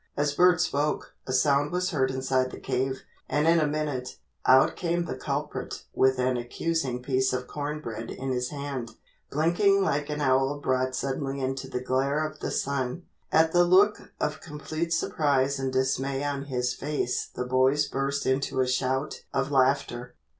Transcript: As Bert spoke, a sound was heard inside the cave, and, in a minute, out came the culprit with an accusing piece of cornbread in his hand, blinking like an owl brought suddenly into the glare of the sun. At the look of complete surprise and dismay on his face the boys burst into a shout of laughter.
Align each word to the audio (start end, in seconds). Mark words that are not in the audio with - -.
As 0.17 0.33
Bert 0.33 0.59
spoke, 0.59 1.13
a 1.27 1.31
sound 1.31 1.71
was 1.71 1.91
heard 1.91 2.09
inside 2.09 2.49
the 2.49 2.59
cave, 2.59 3.03
and, 3.29 3.47
in 3.47 3.59
a 3.59 3.67
minute, 3.67 4.17
out 4.47 4.75
came 4.75 5.05
the 5.05 5.13
culprit 5.13 5.83
with 5.93 6.17
an 6.17 6.37
accusing 6.37 7.03
piece 7.03 7.33
of 7.33 7.45
cornbread 7.45 8.09
in 8.09 8.31
his 8.31 8.49
hand, 8.49 8.95
blinking 9.29 9.79
like 9.83 10.09
an 10.09 10.19
owl 10.19 10.57
brought 10.59 10.95
suddenly 10.95 11.39
into 11.39 11.67
the 11.67 11.81
glare 11.83 12.25
of 12.27 12.39
the 12.39 12.49
sun. 12.49 13.03
At 13.31 13.51
the 13.51 13.63
look 13.63 14.11
of 14.19 14.41
complete 14.41 14.91
surprise 14.91 15.59
and 15.59 15.71
dismay 15.71 16.23
on 16.23 16.45
his 16.45 16.73
face 16.73 17.27
the 17.27 17.45
boys 17.45 17.87
burst 17.87 18.25
into 18.25 18.59
a 18.59 18.67
shout 18.67 19.25
of 19.31 19.51
laughter. 19.51 20.15